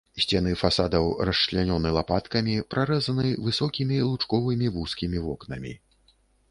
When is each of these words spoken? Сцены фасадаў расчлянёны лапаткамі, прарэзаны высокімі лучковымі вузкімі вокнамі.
Сцены 0.23 0.53
фасадаў 0.61 1.05
расчлянёны 1.29 1.91
лапаткамі, 1.97 2.57
прарэзаны 2.73 3.37
высокімі 3.49 4.01
лучковымі 4.09 4.67
вузкімі 4.81 5.27
вокнамі. 5.29 5.81